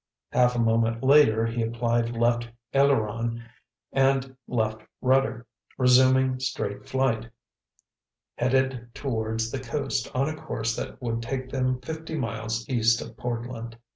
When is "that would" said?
10.75-11.21